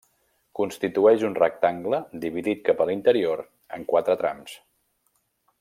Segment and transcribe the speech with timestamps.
[0.59, 3.45] Constitueix un rectangle dividit cap a l'interior
[3.79, 4.61] en quatre trams.